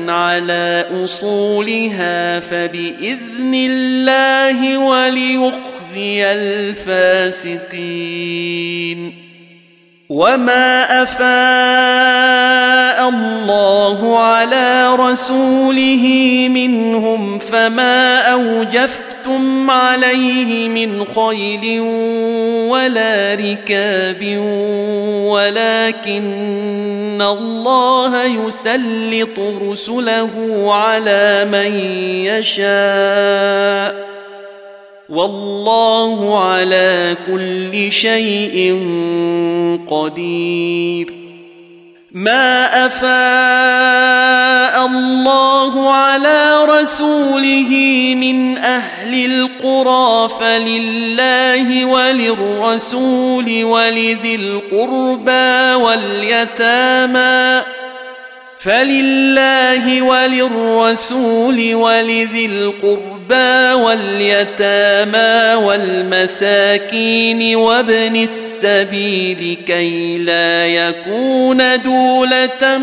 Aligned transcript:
على 0.07 0.85
أصولها 1.03 2.39
فبإذن 2.39 3.53
الله 3.55 4.77
وليخزي 4.77 6.31
الفاسقين. 6.31 7.93
وما 10.09 11.03
أفاء 11.03 11.23
الله 13.09 14.19
على 14.19 14.95
رسوله 14.95 16.05
منهم 16.49 17.39
فما 17.39 18.17
أوجفتم 18.17 19.12
عليه 19.69 20.69
من 20.69 21.05
خيل 21.05 21.79
ولا 22.69 23.35
ركاب 23.35 24.37
ولكن 25.31 27.21
الله 27.21 28.23
يسلط 28.23 29.39
رسله 29.39 30.29
على 30.73 31.45
من 31.45 31.75
يشاء 32.25 34.03
والله 35.09 36.39
على 36.39 37.17
كل 37.27 37.91
شيء 37.91 38.79
قدير 39.87 41.22
ما 42.13 42.85
افاء 42.85 44.85
الله 44.85 45.93
على 45.93 46.65
رسوله 46.65 47.71
من 48.17 48.57
أهل 48.57 49.25
القرى 49.25 50.29
فلله 50.39 51.85
وللرسول 51.85 53.63
ولذي 53.63 54.35
القربى 54.35 55.83
واليتامى 55.83 57.61
فلله 58.63 60.01
وللرسول 60.01 61.75
ولذي 61.75 62.45
القربى 62.45 63.73
واليتامى 63.73 65.65
والمساكين 65.65 67.55
وابن 67.55 68.15
السبيل 68.15 69.57
كي 69.67 70.17
لا 70.17 70.65
يكون 70.65 71.81
دوله 71.81 72.77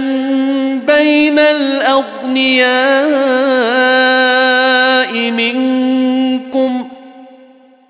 بين 0.86 1.38
الاغنياء 1.38 2.70
منكم 5.30 5.69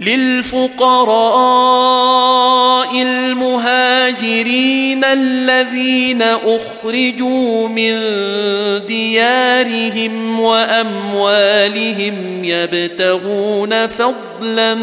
للفقراء 0.00 1.20
المهاجرين 3.02 5.04
الذين 5.04 6.22
أخرجوا 6.22 7.68
من 7.68 7.92
ديارهم 8.86 10.40
وأموالهم 10.40 12.44
يبتغون 12.44 13.86
فضلا 13.86 14.74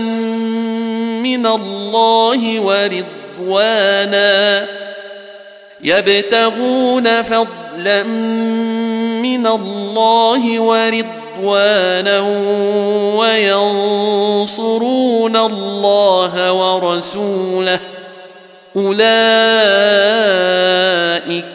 من 1.22 1.46
الله 1.46 2.60
ورضوانا 2.60 4.68
يبتغون 5.82 7.22
فضلا 7.22 8.04
من 9.24 9.48
الله 9.48 10.60
ورضوانا 10.60 11.27
رضوانا 11.38 12.20
وينصرون 14.46 15.36
الله 15.36 16.52
ورسوله 16.54 17.80
أولئك 18.76 19.08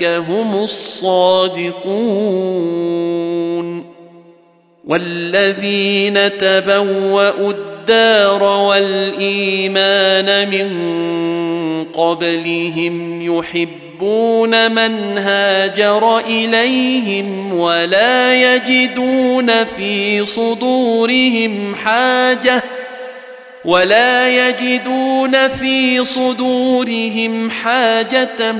هم 0.04 0.54
الصادقون 0.54 1.82
والذين 4.84 6.36
تبوأوا 6.36 7.52
الدار 7.52 8.42
والإيمان 8.42 10.28
من 10.50 10.68
قبلهم 11.84 13.22
يحبون 13.22 13.91
يحبون 14.02 14.72
من 14.72 15.18
هاجر 15.18 16.18
إليهم 16.18 17.58
ولا 17.58 18.34
يجدون 18.34 19.64
في 19.64 20.26
صدورهم 20.26 21.74
حاجة 21.74 22.62
ولا 23.64 24.48
يجدون 24.48 25.48
في 25.48 26.04
صدورهم 26.04 27.50
حاجة 27.50 28.52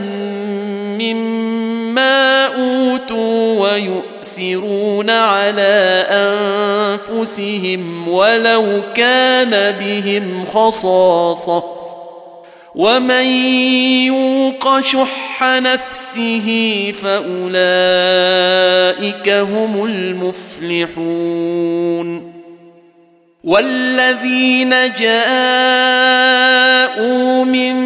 مما 1.02 2.46
أوتوا 2.46 3.60
ويؤثرون 3.60 5.10
على 5.10 6.06
أنفسهم 7.10 8.08
ولو 8.08 8.82
كان 8.94 9.50
بهم 9.78 10.44
خصاصة 10.44 11.64
ومن 12.74 13.26
يوق 14.06 14.80
شح 14.80 15.31
نفسه 15.42 16.48
فأولئك 17.02 17.28
هم 19.28 19.84
المفلحون. 19.84 21.52
والذين 23.44 24.70
جاءوا 24.92 25.44
من 27.44 27.76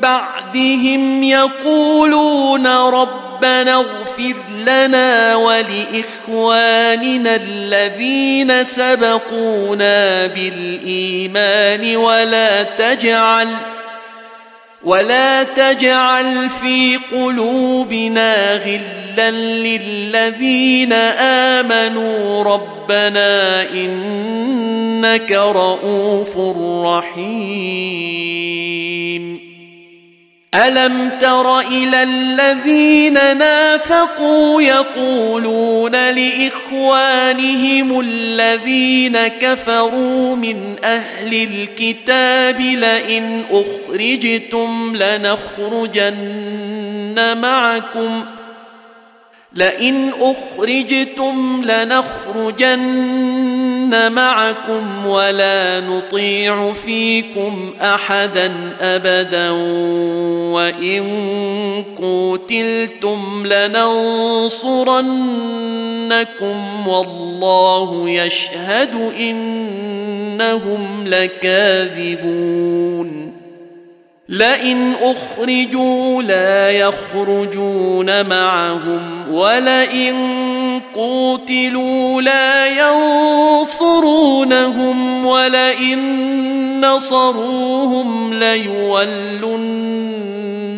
بعدهم 0.00 1.22
يقولون 1.22 2.66
ربنا 2.66 3.74
اغفر 3.74 4.34
لنا 4.66 5.36
ولإخواننا 5.36 6.96
الذين 7.36 8.64
سبقونا 8.64 10.26
بالإيمان 10.26 11.96
ولا 11.96 12.62
تجعل 12.62 13.48
ولا 14.84 15.42
تجعل 15.42 16.50
في 16.50 16.96
قلوبنا 17.12 18.56
غلا 18.56 19.30
للذين 19.30 20.92
امنوا 20.92 22.44
ربنا 22.44 23.62
انك 23.70 25.32
رءوف 25.32 26.38
رحيم 26.86 28.26
ألم 30.56 31.10
تر 31.20 31.60
إلى 31.60 32.02
الذين 32.02 33.38
نافقوا 33.38 34.62
يقولون 34.62 35.92
لإخوانهم 35.92 38.00
الذين 38.00 39.26
كفروا 39.26 40.36
من 40.36 40.84
أهل 40.84 41.34
الكتاب 41.34 42.60
لئن 42.60 43.44
أخرجتم 43.50 44.96
لنخرجن 44.96 46.16
معكم 47.38 48.24
لئن 49.56 50.12
أخرجتم 50.20 51.62
لنخرجن 51.64 52.86
معكم 54.12 55.06
ولا 55.06 55.80
نطيع 55.80 56.72
فيكم 56.72 57.74
أحدا 57.80 58.76
أبدا 58.80 59.50
وإن 60.52 61.04
قوتلتم 61.98 63.46
لننصرنكم 63.46 64.86
والله 66.88 68.10
يشهد 68.10 69.12
إنهم 69.20 71.04
لكاذبون 71.06 72.56
لئن 74.28 74.92
أخرجوا 74.92 76.22
لا 76.22 76.70
يخرجون 76.70 78.26
معهم 78.26 79.34
ولئن 79.34 80.16
قوتلوا 80.94 82.22
لا 82.22 82.66
ينصرونهم 83.62 85.26
ولئن 85.26 86.00
نصروهم 86.80 88.34
ليولن 88.34 89.86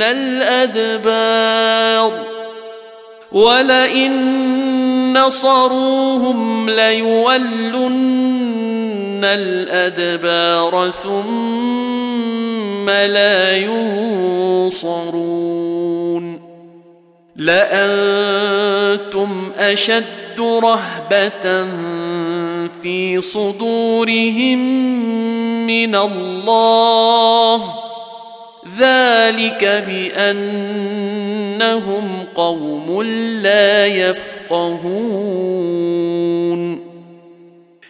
الأدبار 0.02 2.12
ولئن 3.32 4.38
نصروهم 5.18 6.70
ليولن 6.70 7.98
الأدبار 9.24 10.90
ثم 12.78 12.90
لا 12.90 13.56
ينصرون. 13.56 15.08
لأنتم 17.36 19.52
أشد 19.56 20.40
رهبة 20.40 21.66
في 22.82 23.20
صدورهم 23.20 24.58
من 25.66 25.94
الله. 25.94 27.74
ذلك 28.78 29.64
بأنهم 29.88 30.84
قوم 32.34 33.02
لا 33.42 33.86
يفقهون. 33.86 36.07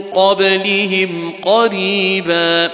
قبلهم 0.00 1.32
قريبا 1.42 2.70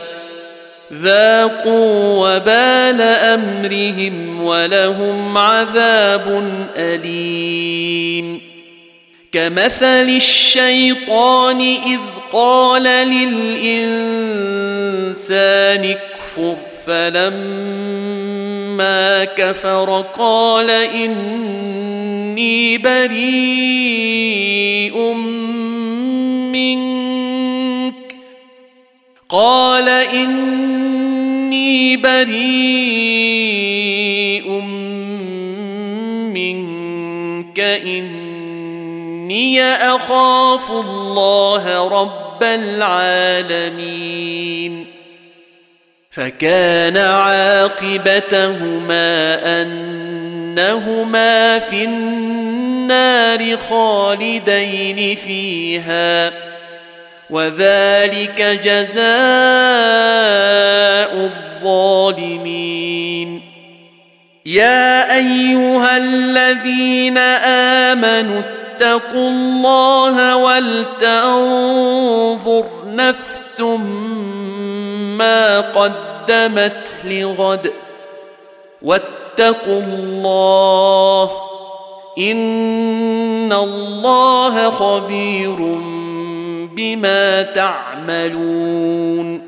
ذاقوا 0.93 2.37
وبال 2.37 3.01
أمرهم 3.03 4.43
ولهم 4.45 5.39
عذاب 5.39 6.51
أليم. 6.77 8.41
كمثل 9.33 10.09
الشيطان 10.09 11.61
إذ 11.61 11.99
قال 12.33 12.83
للانسان 12.83 13.91
اكفر 15.91 16.57
فلما 16.89 18.49
كفر 19.25 20.05
قال 20.19 20.71
اني 20.71 22.79
بريء 22.79 24.19
منك 26.53 27.95
قال 29.29 29.89
اني 29.89 31.97
بريء 31.97 32.39
منك 36.35 37.61
إني 39.29 39.63
أخاف 39.63 40.71
الله 40.71 41.89
رب 41.89 42.43
العالمين. 42.43 44.07
فكان 46.11 46.97
عاقبتهما 46.97 48.01
أنهما 49.63 51.59
في 51.59 51.85
النار 51.85 53.57
خالدين 53.57 55.15
فيها 55.15 56.33
وذلك 57.31 58.43
جزاء 58.65 59.09
الظالمين. 61.65 63.43
يا 64.47 65.15
أيها 65.17 65.97
الذين 65.97 67.19
آمنوا 67.89 68.58
اتقوا 68.79 69.29
الله 69.29 70.37
ولتنظر 70.37 71.85
نفس 72.87 73.61
ما 75.19 75.61
قدمت 75.61 76.95
لغد. 77.05 77.73
واتقوا 78.83 79.83
الله 79.83 81.31
إن 82.19 83.53
الله 83.53 84.71
خبير 84.71 85.57
بما 86.75 87.43
تعملون. 87.43 89.48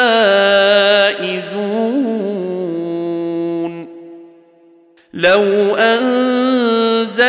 لو 5.14 5.76
أنزلنا 5.76 7.24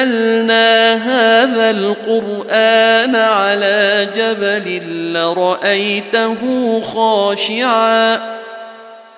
هذا 0.94 1.70
القرآن 1.70 3.16
على 3.16 4.08
جبل 4.16 4.80
لرأيته 5.12 6.40
خاشعا 6.80 8.20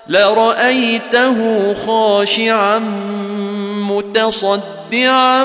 لرأيته 0.08 1.72
خاشعا 1.74 2.78
متصدعا 3.88 5.44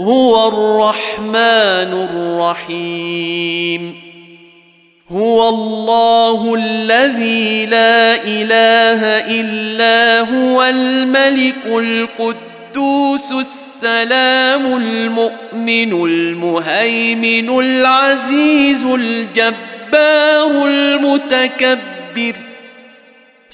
هو 0.00 0.48
الرحمن 0.48 1.92
الرحيم. 2.66 3.94
هو 5.08 5.48
الله 5.48 6.54
الذي 6.54 7.66
لا 7.66 8.24
إله 8.24 9.02
إلا 9.40 10.20
هو 10.20 10.62
الملك 10.62 11.66
القدوس 11.66 13.32
السلام 13.32 14.76
المؤمن 14.76 15.92
المهيمن 16.04 17.60
العزيز 17.60 18.84
الجبار 18.84 20.66
المتكبر 20.66 22.45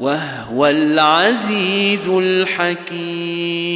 وهو 0.00 0.66
العزيز 0.66 2.08
الحكيم. 2.08 3.70